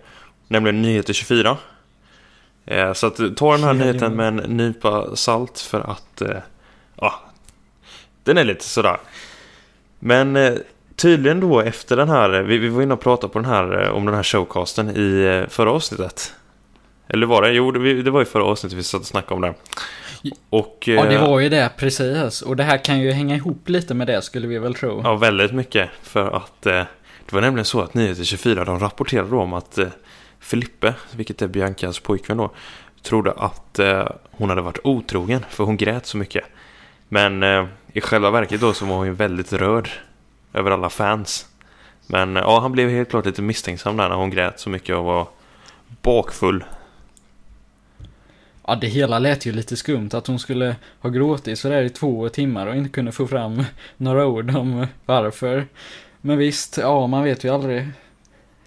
Nämligen 0.47 0.81
Nyheter 0.81 1.13
24. 1.13 1.57
Eh, 2.65 2.93
så 2.93 3.07
att 3.07 3.37
ta 3.37 3.51
den 3.51 3.63
här 3.63 3.73
nyheten 3.73 4.15
med 4.15 4.27
en 4.27 4.35
nypa 4.35 5.15
salt 5.15 5.59
för 5.59 5.79
att... 5.79 6.21
Eh, 6.21 6.37
ja, 6.95 7.21
den 8.23 8.37
är 8.37 8.43
lite 8.43 8.63
sådär. 8.63 8.97
Men 9.99 10.35
eh, 10.35 10.53
tydligen 10.95 11.39
då 11.39 11.61
efter 11.61 11.97
den 11.97 12.09
här... 12.09 12.41
Vi, 12.41 12.57
vi 12.57 12.67
var 12.67 12.81
inne 12.81 12.93
och 12.93 13.01
pratade 13.01 13.33
på 13.33 13.39
den 13.39 13.49
här, 13.49 13.89
om 13.89 14.05
den 14.05 14.15
här 14.15 14.23
showcasten 14.23 14.89
i 14.89 15.45
förra 15.49 15.71
avsnittet. 15.71 16.33
Eller 17.07 17.27
var 17.27 17.41
det? 17.41 17.51
Jo, 17.51 17.71
det, 17.71 18.11
var 18.11 18.21
i 18.21 18.25
förra 18.25 18.43
avsnittet 18.43 18.77
vi 18.77 18.83
satt 18.83 19.01
och 19.01 19.07
snackade 19.07 19.35
om 19.35 19.41
det. 19.41 19.53
Och... 20.49 20.83
Ja, 20.85 21.05
det 21.05 21.17
var 21.17 21.39
ju 21.39 21.49
det 21.49 21.69
precis. 21.77 22.41
Och 22.41 22.55
det 22.55 22.63
här 22.63 22.85
kan 22.85 22.99
ju 22.99 23.11
hänga 23.11 23.35
ihop 23.35 23.69
lite 23.69 23.93
med 23.93 24.07
det 24.07 24.21
skulle 24.21 24.47
vi 24.47 24.59
väl 24.59 24.75
tro. 24.75 25.01
Ja, 25.03 25.15
väldigt 25.15 25.51
mycket. 25.51 25.89
För 26.03 26.31
att 26.31 26.67
det 27.25 27.35
var 27.35 27.41
nämligen 27.41 27.65
så 27.65 27.81
att 27.81 27.93
Nyheter 27.93 28.23
24 28.23 28.65
de 28.65 28.79
rapporterade 28.79 29.29
då 29.29 29.41
om 29.41 29.53
att 29.53 29.77
eh, 29.77 29.87
Filippe, 30.39 30.93
vilket 31.11 31.41
är 31.41 31.47
Biancas 31.47 31.99
pojkvän 31.99 32.37
då, 32.37 32.51
trodde 33.01 33.31
att 33.31 33.79
eh, 33.79 34.07
hon 34.31 34.49
hade 34.49 34.61
varit 34.61 34.79
otrogen 34.83 35.45
för 35.49 35.63
hon 35.63 35.77
grät 35.77 36.05
så 36.05 36.17
mycket. 36.17 36.43
Men 37.09 37.43
eh, 37.43 37.65
i 37.93 38.01
själva 38.01 38.31
verket 38.31 38.61
då 38.61 38.73
så 38.73 38.85
var 38.85 38.95
hon 38.95 39.05
ju 39.05 39.13
väldigt 39.13 39.53
rörd 39.53 39.89
över 40.53 40.71
alla 40.71 40.89
fans. 40.89 41.47
Men 42.07 42.37
eh, 42.37 42.43
ja, 42.43 42.59
han 42.59 42.71
blev 42.71 42.89
helt 42.89 43.09
klart 43.09 43.25
lite 43.25 43.41
misstänksam 43.41 43.97
där 43.97 44.09
när 44.09 44.15
hon 44.15 44.29
grät 44.29 44.59
så 44.59 44.69
mycket 44.69 44.95
och 44.95 45.03
var 45.03 45.27
bakfull. 46.01 46.63
Ja, 48.67 48.75
det 48.75 48.87
hela 48.87 49.19
lät 49.19 49.45
ju 49.45 49.51
lite 49.51 49.77
skumt 49.77 50.09
att 50.13 50.27
hon 50.27 50.39
skulle 50.39 50.75
ha 50.99 51.09
gråtit 51.09 51.59
sådär 51.59 51.83
i 51.83 51.89
två 51.89 52.29
timmar 52.29 52.67
och 52.67 52.75
inte 52.75 52.89
kunde 52.89 53.11
få 53.11 53.27
fram 53.27 53.63
några 53.97 54.25
ord 54.25 54.55
om 54.55 54.87
varför. 55.05 55.67
Men 56.25 56.37
visst, 56.37 56.77
ja, 56.77 57.07
man 57.07 57.23
vet 57.23 57.43
ju 57.43 57.53
aldrig. 57.53 57.87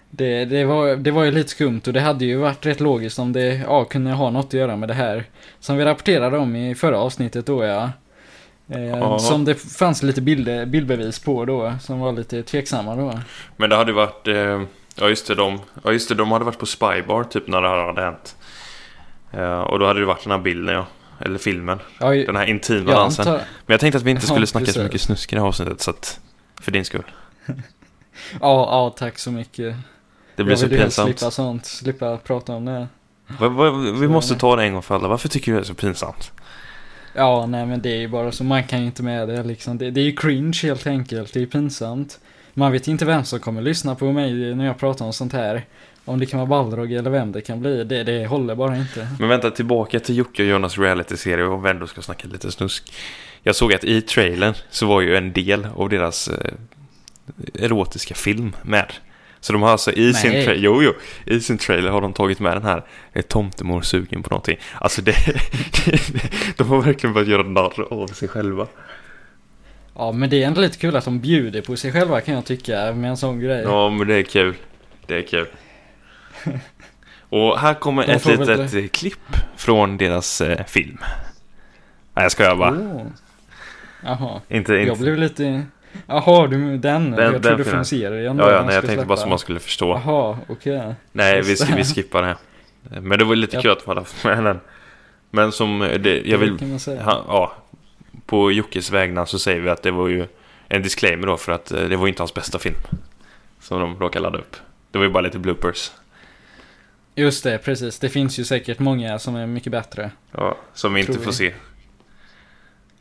Det, 0.09 0.45
det, 0.45 0.65
var, 0.65 0.95
det 0.95 1.11
var 1.11 1.23
ju 1.23 1.31
lite 1.31 1.49
skumt 1.49 1.81
och 1.87 1.93
det 1.93 1.99
hade 1.99 2.25
ju 2.25 2.37
varit 2.37 2.65
rätt 2.65 2.79
logiskt 2.79 3.19
om 3.19 3.33
det 3.33 3.55
ja, 3.55 3.85
kunde 3.85 4.11
ha 4.11 4.29
något 4.29 4.45
att 4.45 4.53
göra 4.53 4.75
med 4.75 4.89
det 4.89 4.93
här. 4.93 5.23
Som 5.59 5.77
vi 5.77 5.85
rapporterade 5.85 6.37
om 6.37 6.55
i 6.55 6.75
förra 6.75 6.99
avsnittet 6.99 7.45
då 7.45 7.63
ja. 7.63 7.89
Eh, 8.69 8.87
Ja. 8.87 9.19
Som 9.19 9.45
det 9.45 9.55
fanns 9.55 10.03
lite 10.03 10.21
bilder, 10.21 10.65
bildbevis 10.65 11.19
på 11.19 11.45
då, 11.45 11.73
som 11.81 11.99
var 11.99 12.11
lite 12.11 12.43
tveksamma 12.43 12.95
då. 12.95 13.19
Men 13.57 13.69
det 13.69 13.75
hade 13.75 13.91
varit... 13.91 14.27
Eh, 14.27 14.61
ja, 14.95 15.09
just 15.09 15.27
det, 15.27 15.35
de, 15.35 15.59
ja, 15.83 15.91
just 15.91 16.09
det, 16.09 16.15
de 16.15 16.31
hade 16.31 16.45
varit 16.45 16.59
på 16.59 16.65
Spybar 16.65 17.23
typ 17.23 17.47
när 17.47 17.61
det 17.61 17.69
här 17.69 17.85
hade 17.85 18.01
hänt. 18.01 18.35
Eh, 19.31 19.59
och 19.59 19.79
då 19.79 19.85
hade 19.85 19.99
det 19.99 20.05
varit 20.05 20.23
den 20.23 20.31
här 20.31 20.39
bilden, 20.39 20.75
ja. 20.75 20.85
Eller 21.19 21.39
filmen. 21.39 21.79
Ja, 21.99 22.09
Den 22.09 22.35
här 22.35 22.45
intima 22.45 22.91
jag 22.91 22.99
dansen. 22.99 23.27
antar, 23.27 23.37
Men 23.37 23.73
jag 23.73 23.79
tänkte 23.79 23.97
att 23.97 24.03
vi 24.03 24.11
inte 24.11 24.23
Ja, 24.27 24.33
skulle 24.33 24.47
snacka 24.47 24.65
så 24.65 24.71
precis. 24.71 24.83
mycket 24.83 25.01
snusk 25.01 25.33
i 25.33 25.35
det 25.35 25.41
här 25.41 25.47
avsnittet, 25.47 25.81
så 25.81 25.89
att... 25.89 26.19
För 26.61 26.71
din 26.71 26.85
skull. 26.85 27.03
Ja, 28.31 28.39
ja, 28.41 28.95
tack 28.97 29.19
så 29.19 29.31
mycket. 29.31 29.75
Det 30.35 30.43
blir 30.43 30.51
jag 30.51 30.59
så 30.59 30.67
vill 30.67 30.79
pinsamt. 30.79 31.07
slippa 31.19 31.31
sånt, 31.31 31.65
slippa 31.65 32.17
prata 32.17 32.53
om 32.53 32.65
det. 32.65 32.87
Va, 33.39 33.49
va, 33.49 33.69
vi 33.71 34.05
Så- 34.07 34.11
måste 34.11 34.35
ta 34.35 34.55
det 34.55 34.63
en 34.63 34.73
gång 34.73 34.81
för 34.81 34.95
alla. 34.95 35.07
Varför 35.07 35.29
tycker 35.29 35.51
du 35.51 35.57
det 35.57 35.63
är 35.63 35.65
så 35.65 35.73
pinsamt? 35.73 36.31
Ja, 37.15 37.45
nej 37.45 37.65
men 37.65 37.81
det 37.81 37.89
är 37.89 37.99
ju 37.99 38.07
bara 38.07 38.31
så, 38.31 38.43
man 38.43 38.63
kan 38.63 38.79
ju 38.79 38.85
inte 38.85 39.03
med 39.03 39.27
det 39.27 39.43
liksom. 39.43 39.77
Det, 39.77 39.91
det 39.91 40.01
är 40.01 40.05
ju 40.05 40.15
cringe 40.15 40.59
helt 40.63 40.87
enkelt, 40.87 41.33
det 41.33 41.39
är 41.39 41.41
ju 41.41 41.47
pinsamt. 41.47 42.19
Man 42.53 42.71
vet 42.71 42.87
inte 42.87 43.05
vem 43.05 43.23
som 43.23 43.39
kommer 43.39 43.61
lyssna 43.61 43.95
på 43.95 44.11
mig 44.11 44.55
när 44.55 44.65
jag 44.65 44.77
pratar 44.79 45.05
om 45.05 45.13
sånt 45.13 45.33
här. 45.33 45.65
Om 46.05 46.19
det 46.19 46.25
kan 46.25 46.39
vara 46.39 46.47
Balrog 46.63 46.91
eller 46.93 47.09
vem 47.09 47.31
det 47.31 47.41
kan 47.41 47.59
bli, 47.59 47.83
det, 47.83 48.03
det 48.03 48.27
håller 48.27 48.55
bara 48.55 48.77
inte. 48.77 49.07
Men 49.19 49.29
vänta, 49.29 49.51
tillbaka 49.51 49.99
till 49.99 50.17
Jocke 50.17 50.43
och 50.43 50.49
Jonas 50.49 50.77
reality-serie 50.77 51.45
och 51.45 51.65
vi 51.65 51.69
ändå 51.69 51.87
ska 51.87 52.01
snacka 52.01 52.27
lite 52.27 52.51
snusk. 52.51 52.93
Jag 53.43 53.55
såg 53.55 53.73
att 53.73 53.83
i 53.83 54.01
trailern 54.01 54.53
så 54.69 54.85
var 54.87 55.01
ju 55.01 55.15
en 55.17 55.33
del 55.33 55.67
av 55.75 55.89
deras 55.89 56.27
eh, 56.27 56.51
erotiska 57.53 58.15
film 58.15 58.55
med. 58.61 58.93
Så 59.39 59.53
de 59.53 59.61
har 59.61 59.69
alltså 59.69 59.91
i 59.91 60.13
sin, 60.13 60.31
tra- 60.31 60.55
jo, 60.57 60.83
jo, 60.83 60.93
i 61.25 61.39
sin 61.39 61.57
trailer 61.57 61.89
har 61.89 62.01
de 62.01 62.13
tagit 62.13 62.39
med 62.39 62.55
den 62.55 62.63
här 62.63 62.83
Är 63.13 63.21
tomtemor 63.21 63.81
sugen 63.81 64.23
på 64.23 64.29
någonting? 64.29 64.57
Alltså 64.81 65.01
det, 65.01 65.15
de 66.57 66.67
har 66.67 66.81
verkligen 66.81 67.13
börjat 67.13 67.29
göra 67.29 67.43
narr 67.43 67.93
av 67.93 68.07
sig 68.07 68.27
själva. 68.27 68.67
Ja, 69.95 70.11
men 70.11 70.29
det 70.29 70.43
är 70.43 70.47
ändå 70.47 70.61
lite 70.61 70.77
kul 70.77 70.95
att 70.95 71.05
de 71.05 71.19
bjuder 71.19 71.61
på 71.61 71.75
sig 71.75 71.91
själva 71.91 72.21
kan 72.21 72.33
jag 72.35 72.45
tycka, 72.45 72.93
med 72.93 73.09
en 73.09 73.17
sån 73.17 73.39
grej. 73.39 73.61
Ja, 73.61 73.89
men 73.89 74.07
det 74.07 74.15
är 74.15 74.23
kul. 74.23 74.55
Det 75.07 75.15
är 75.17 75.21
kul. 75.21 75.47
Och 77.29 77.59
här 77.59 77.73
kommer 77.73 78.07
De 78.07 78.13
ett 78.13 78.21
får 78.21 78.31
väl 78.31 78.61
litet 78.61 78.73
eh, 78.83 78.87
klipp 78.87 79.35
från 79.55 79.97
deras 79.97 80.41
eh, 80.41 80.65
film. 80.65 80.97
Nej, 82.13 82.25
jag 82.25 82.31
skojar 82.31 82.55
bara. 82.55 82.71
Oh. 82.71 83.05
Jaha, 84.03 84.41
Inte, 84.47 84.57
inte. 84.57 84.73
jag 84.73 84.97
blev 84.97 85.17
lite... 85.17 85.63
Jaha, 86.07 86.47
du, 86.47 86.77
den? 86.77 87.07
jag 87.13 87.17
den 87.17 87.31
trodde 87.31 87.41
filmen. 87.41 87.65
från 87.65 87.85
serien 87.85 88.37
Ja, 88.37 88.51
ja, 88.51 88.63
nej, 88.65 88.75
jag 88.75 88.85
tänkte 88.85 89.05
bara 89.05 89.17
släppa. 89.17 89.21
så 89.21 89.27
man 89.29 89.39
skulle 89.39 89.59
förstå. 89.59 90.01
Jaha, 90.05 90.37
okej. 90.47 90.93
Nej, 91.11 91.41
vi, 91.41 91.55
det. 91.55 91.73
vi 91.77 91.83
skippar 91.83 92.21
det. 92.21 92.35
Men 93.01 93.19
det 93.19 93.25
var 93.25 93.35
lite 93.35 93.55
Ja. 93.55 93.61
kul 93.61 93.71
att 93.71 93.79
de 93.79 93.87
hade 93.89 94.01
haft 94.01 94.23
med 94.23 94.43
den. 94.43 94.59
Men 95.31 95.51
som, 95.51 95.81
eh, 95.81 95.99
det, 95.99 96.21
jag 96.25 96.37
vill, 96.37 96.57
man 96.67 96.79
säga. 96.79 97.03
ha, 97.03 97.23
ja, 97.27 97.53
på 98.25 98.51
Jockes 98.51 98.91
vägnar 98.91 99.25
så 99.25 99.39
säger 99.39 99.59
vi 99.61 99.69
att 99.69 99.83
det 99.83 99.91
var 99.91 100.07
ju 100.07 100.27
en 100.67 100.81
disclaimer 100.83 101.27
då 101.27 101.37
för 101.37 101.51
att 101.51 101.71
eh, 101.71 101.81
det 101.83 101.95
var 101.95 102.07
inte 102.07 102.21
hans 102.21 102.33
bästa 102.33 102.59
film. 102.59 102.75
Som 103.59 103.79
de 103.79 103.99
råkade 103.99 104.23
ladda 104.23 104.37
upp. 104.37 104.55
Det 104.91 104.97
var 104.97 105.05
ju 105.05 105.11
bara 105.11 105.21
lite 105.21 105.39
bloopers. 105.39 105.91
Just 107.15 107.43
det, 107.43 107.57
precis. 107.57 107.99
Det 107.99 108.09
finns 108.09 108.39
ju 108.39 108.43
säkert 108.43 108.79
många 108.79 109.19
som 109.19 109.35
är 109.35 109.47
mycket 109.47 109.71
bättre. 109.71 110.11
Ja, 110.31 110.57
som 110.73 110.93
vi 110.93 110.99
inte 111.01 111.13
får 111.13 111.25
vi. 111.31 111.37
se. 111.37 111.53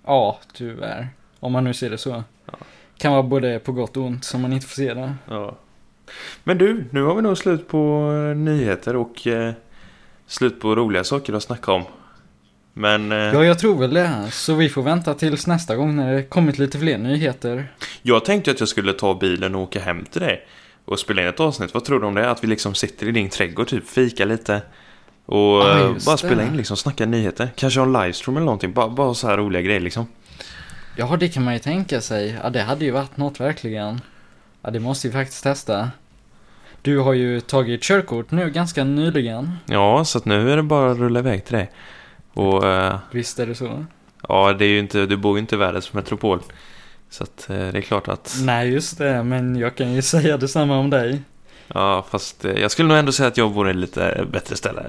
Ja, 0.06 0.38
tyvärr. 0.52 1.08
Om 1.40 1.52
man 1.52 1.64
nu 1.64 1.74
ser 1.74 1.90
det 1.90 1.98
så. 1.98 2.22
Ja. 2.46 2.52
Kan 2.98 3.12
vara 3.12 3.22
både 3.22 3.58
på 3.58 3.72
gott 3.72 3.96
och 3.96 4.02
ont 4.02 4.24
som 4.24 4.42
man 4.42 4.52
inte 4.52 4.66
får 4.66 4.74
se 4.74 4.94
det. 4.94 5.14
Ja. 5.28 5.56
Men 6.44 6.58
du, 6.58 6.84
nu 6.90 7.02
har 7.02 7.14
vi 7.14 7.22
nog 7.22 7.38
slut 7.38 7.68
på 7.68 8.12
eh, 8.30 8.36
nyheter 8.36 8.96
och 8.96 9.26
eh, 9.26 9.52
slut 10.26 10.60
på 10.60 10.74
roliga 10.74 11.04
saker 11.04 11.32
att 11.32 11.42
snacka 11.42 11.72
om. 11.72 11.84
Men 12.72 13.12
eh, 13.12 13.18
Ja, 13.18 13.44
jag 13.44 13.58
tror 13.58 13.78
väl 13.78 13.94
det. 13.94 14.28
Så 14.30 14.54
vi 14.54 14.68
får 14.68 14.82
vänta 14.82 15.14
tills 15.14 15.46
nästa 15.46 15.76
gång 15.76 15.96
när 15.96 16.14
det 16.14 16.22
kommit 16.22 16.58
lite 16.58 16.78
fler 16.78 16.98
nyheter. 16.98 17.72
jag 18.02 18.24
tänkte 18.24 18.50
att 18.50 18.60
jag 18.60 18.68
skulle 18.68 18.92
ta 18.92 19.14
bilen 19.14 19.54
och 19.54 19.62
åka 19.62 19.80
hem 19.80 20.04
till 20.04 20.20
dig 20.20 20.46
och 20.84 20.98
spela 20.98 21.22
in 21.22 21.28
ett 21.28 21.40
avsnitt. 21.40 21.74
Vad 21.74 21.84
tror 21.84 22.00
du 22.00 22.06
om 22.06 22.14
det? 22.14 22.30
Att 22.30 22.44
vi 22.44 22.48
liksom 22.48 22.74
sitter 22.74 23.08
i 23.08 23.12
din 23.12 23.28
trädgård, 23.28 23.68
typ 23.68 23.88
fika 23.88 24.24
lite 24.24 24.62
och 25.26 25.62
just 25.94 26.06
bara 26.06 26.16
spela 26.16 26.42
in 26.42 26.56
liksom, 26.56 26.76
snacka 26.76 27.06
nyheter. 27.06 27.48
Kanske 27.56 27.80
ha 27.80 27.86
en 27.86 27.92
livestream 27.92 28.36
eller 28.36 28.44
någonting. 28.44 28.72
Bara, 28.72 28.88
bara 28.88 29.14
så 29.14 29.28
här 29.28 29.36
roliga 29.36 29.62
grejer 29.62 29.80
liksom. 29.80 30.06
Ja, 31.00 31.16
det 31.16 31.28
kan 31.28 31.44
man 31.44 31.54
ju 31.54 31.60
tänka 31.60 32.00
sig. 32.00 32.38
Ja, 32.42 32.50
det 32.50 32.62
hade 32.62 32.84
ju 32.84 32.90
varit 32.90 33.16
något 33.16 33.40
verkligen. 33.40 34.00
Ja, 34.62 34.70
det 34.70 34.80
måste 34.80 35.08
vi 35.08 35.12
faktiskt 35.14 35.42
testa. 35.42 35.90
Du 36.82 36.98
har 36.98 37.12
ju 37.12 37.40
tagit 37.40 37.82
körkort 37.82 38.30
nu 38.30 38.50
ganska 38.50 38.84
nyligen. 38.84 39.52
Ja, 39.66 40.04
så 40.04 40.18
att 40.18 40.24
nu 40.24 40.52
är 40.52 40.56
det 40.56 40.62
bara 40.62 40.90
att 40.90 40.98
rulla 40.98 41.18
iväg 41.18 41.44
till 41.44 41.54
dig. 41.56 41.70
Och 42.32 42.66
eh, 42.66 42.98
Visst 43.10 43.38
är 43.38 43.46
det 43.46 43.54
så? 43.54 43.84
ja, 44.28 44.52
det 44.52 44.64
är 44.64 44.68
ju 44.68 44.78
inte, 44.78 45.06
du 45.06 45.16
bor 45.16 45.36
ju 45.36 45.40
inte 45.40 45.54
i 45.54 45.58
världens 45.58 45.92
metropol. 45.92 46.40
Så 47.10 47.22
att 47.24 47.50
eh, 47.50 47.56
det 47.56 47.78
är 47.78 47.80
klart 47.80 48.08
att 48.08 48.36
Nej, 48.40 48.68
just 48.70 48.98
det. 48.98 49.22
Men 49.22 49.56
jag 49.56 49.74
kan 49.74 49.92
ju 49.92 50.02
säga 50.12 50.36
detsamma 50.36 50.78
om 50.78 50.90
dig. 50.90 51.22
Ja, 51.74 52.06
fast 52.10 52.44
eh, 52.44 52.52
jag 52.52 52.70
skulle 52.70 52.88
nog 52.88 52.98
ändå 52.98 53.12
säga 53.12 53.28
att 53.28 53.36
jag 53.36 53.52
bor 53.52 53.70
i 53.70 53.74
lite 53.74 54.26
bättre 54.32 54.56
ställe. 54.56 54.82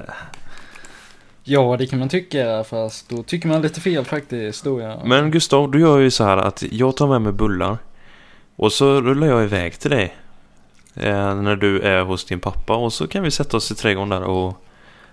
Ja, 1.52 1.76
det 1.80 1.88
kan 1.88 2.00
man 2.00 2.10
tycka. 2.10 2.64
Fast 2.64 3.10
då 3.10 3.24
tycker 3.24 3.48
man 3.48 3.62
lite 3.62 3.82
fel 3.82 4.06
faktiskt. 4.06 4.64
Då 4.64 4.82
ja. 4.82 5.02
Men 5.06 5.32
Gustav, 5.32 5.72
du 5.72 5.80
gör 5.80 5.98
ju 6.00 6.12
så 6.12 6.24
här 6.24 6.38
att 6.38 6.64
jag 6.72 6.98
tar 6.98 7.08
med 7.08 7.22
mig 7.22 7.32
bullar. 7.34 7.78
Och 8.56 8.72
så 8.72 9.02
rullar 9.02 9.28
jag 9.28 9.44
iväg 9.44 9.80
till 9.80 9.90
dig. 9.92 10.16
Eh, 10.96 11.36
när 11.36 11.56
du 11.56 11.80
är 11.80 12.02
hos 12.02 12.26
din 12.26 12.40
pappa. 12.40 12.76
Och 12.76 12.94
så 12.94 13.08
kan 13.08 13.24
vi 13.24 13.32
sätta 13.32 13.58
oss 13.58 13.72
i 13.72 13.76
trädgården 13.76 14.10
där 14.10 14.24
och 14.24 14.64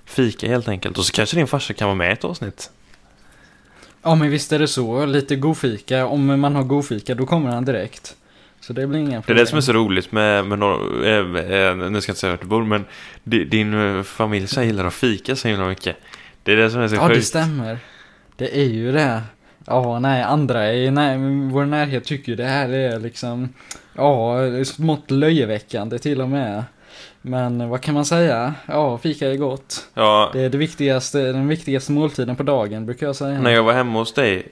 fika 0.05 0.49
helt 0.49 0.69
enkelt. 0.69 0.99
Och 0.99 1.05
så 1.05 1.13
kanske 1.13 1.37
din 1.37 1.47
farsa 1.47 1.75
kan 1.75 1.89
vara 1.89 1.97
med 1.97 2.09
i 2.09 2.13
ett 2.13 2.25
avsnitt. 2.25 2.71
Ja, 4.03 4.15
men 4.15 4.31
visst 4.31 4.53
är 4.53 4.59
det 4.59 4.69
så. 4.69 5.07
Lite 5.07 5.37
godfika. 5.37 6.07
Om 6.07 6.41
man 6.41 6.55
har 6.55 6.63
godfika, 6.63 7.15
då 7.15 7.27
kommer 7.27 7.51
han 7.51 7.65
direkt. 7.65 8.17
Så 8.61 8.73
det 8.73 8.87
blir 8.87 8.99
inga 9.01 9.11
Det 9.11 9.17
är 9.17 9.21
problem. 9.21 9.37
det 9.45 9.47
som 9.47 9.57
är 9.59 9.63
så 9.63 9.73
roligt 9.73 10.13
med, 10.13 10.47
med 10.47 10.59
några, 10.59 11.07
eh, 11.09 11.17
eh, 11.69 11.77
nu 11.77 12.01
ska 12.01 12.11
jag 12.11 12.13
inte 12.13 12.15
säga 12.15 12.31
vart 12.33 12.41
du 12.41 12.47
bor, 12.47 12.65
men 12.65 12.85
di- 13.25 13.45
din 13.45 13.75
eh, 13.97 14.03
familj 14.03 14.47
så 14.47 14.63
gillar 14.63 14.85
att 14.85 14.95
fika 14.95 15.37
så 15.37 15.49
himla 15.49 15.69
mycket. 15.69 15.97
Det 16.47 16.53
är 16.53 16.57
det 16.57 16.71
som 16.71 16.81
är 16.81 16.89
så 16.89 16.95
Ja, 16.95 17.09
det 17.09 17.15
sjukt. 17.15 17.27
stämmer. 17.27 17.79
Det 18.37 18.59
är 18.61 18.65
ju 18.65 18.93
det. 18.93 19.23
Ja, 19.67 19.99
nej, 19.99 20.23
andra 20.23 20.73
i 20.73 20.91
nej, 20.91 21.19
vår 21.53 21.65
närhet 21.65 22.05
tycker 22.05 22.33
ju 22.33 22.37
det 22.37 22.45
här 22.45 22.69
är 22.69 23.01
liksom, 23.01 23.49
ja, 23.95 24.37
det 24.41 24.65
smått 24.65 25.11
löjeväckande 25.11 25.99
till 25.99 26.21
och 26.21 26.29
med. 26.29 26.65
Men 27.23 27.69
vad 27.69 27.81
kan 27.81 27.95
man 27.95 28.05
säga? 28.05 28.55
Ja, 28.67 28.99
fika 28.99 29.31
är 29.31 29.37
gott. 29.37 29.89
Ja, 29.95 30.31
Det 30.33 30.41
är 30.41 30.51
det 30.51 30.59
viktigaste, 30.59 31.19
den 31.19 31.49
viktigaste 31.49 31.93
måltiden 31.93 32.37
på 32.37 32.43
dagen 32.43 32.87
brukar 32.87 33.07
jag 33.07 33.17
säga. 33.17 33.41
När 33.41 33.51
jag 33.51 33.63
var 33.63 33.73
hemma 33.73 33.99
hos 33.99 34.13
dig 34.15 34.49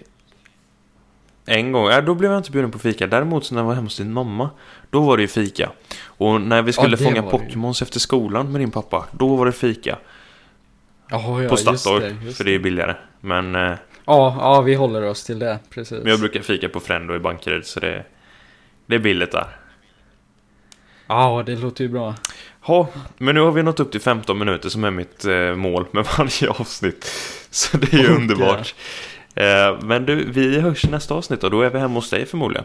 en 1.46 1.72
gång, 1.72 1.86
ja, 1.88 2.00
då 2.00 2.14
blev 2.14 2.30
jag 2.30 2.38
inte 2.40 2.50
bjuden 2.50 2.70
på 2.70 2.78
fika. 2.78 3.06
Däremot 3.06 3.44
så 3.44 3.54
när 3.54 3.60
jag 3.62 3.66
var 3.66 3.74
hemma 3.74 3.86
hos 3.86 3.96
din 3.96 4.12
mamma, 4.12 4.50
då 4.90 5.00
var 5.00 5.16
det 5.16 5.22
ju 5.22 5.28
fika. 5.28 5.70
Och 6.06 6.40
när 6.40 6.62
vi 6.62 6.72
skulle 6.72 6.96
det 6.96 7.04
fånga 7.04 7.22
det. 7.22 7.30
Pokémons 7.30 7.82
efter 7.82 8.00
skolan 8.00 8.52
med 8.52 8.60
din 8.60 8.70
pappa, 8.70 9.04
då 9.12 9.36
var 9.36 9.46
det 9.46 9.52
fika. 9.52 9.98
Ja, 11.10 11.42
ja, 11.42 11.48
på 11.48 11.56
Statoil, 11.56 12.32
för 12.36 12.44
det 12.44 12.54
är 12.54 12.58
billigare. 12.58 12.96
Men 13.20 13.54
eh, 13.54 13.74
Ja, 14.06 14.36
ja, 14.38 14.60
vi 14.60 14.74
håller 14.74 15.02
oss 15.02 15.24
till 15.24 15.38
det, 15.38 15.58
precis. 15.70 15.98
Men 16.02 16.10
jag 16.10 16.20
brukar 16.20 16.40
fika 16.40 16.68
på 16.68 16.80
Frendo 16.80 17.14
i 17.14 17.18
Bankeryd 17.18 17.66
så 17.66 17.80
det, 17.80 18.04
det 18.86 18.94
är 18.94 18.98
billigt 18.98 19.32
där. 19.32 19.46
Ja, 21.06 21.42
det 21.46 21.56
låter 21.56 21.84
ju 21.84 21.90
bra. 21.90 22.14
Ja, 22.66 22.88
men 23.18 23.34
nu 23.34 23.40
har 23.40 23.52
vi 23.52 23.62
nått 23.62 23.80
upp 23.80 23.92
till 23.92 24.00
15 24.00 24.38
minuter 24.38 24.68
som 24.68 24.84
är 24.84 24.90
mitt 24.90 25.24
eh, 25.24 25.54
mål 25.54 25.86
med 25.90 26.06
varje 26.18 26.50
avsnitt. 26.50 27.04
Så 27.50 27.76
det 27.76 27.92
är 27.92 27.98
ju 27.98 28.10
Och, 28.10 28.16
underbart. 28.16 28.74
Eh, 29.34 29.80
men 29.82 30.06
du, 30.06 30.30
vi 30.30 30.60
hörs 30.60 30.84
i 30.84 30.88
nästa 30.88 31.14
avsnitt 31.14 31.44
och 31.44 31.50
då 31.50 31.62
är 31.62 31.70
vi 31.70 31.78
hemma 31.78 31.94
hos 31.94 32.10
dig 32.10 32.26
förmodligen. 32.26 32.64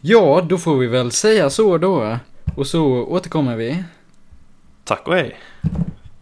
Ja, 0.00 0.46
då 0.48 0.58
får 0.58 0.78
vi 0.78 0.86
väl 0.86 1.12
säga 1.12 1.50
så 1.50 1.78
då. 1.78 2.18
Och 2.56 2.66
så 2.66 2.84
återkommer 2.86 3.56
vi. 3.56 3.84
Tack 4.84 5.08
och 5.08 5.14
hej! 5.14 5.36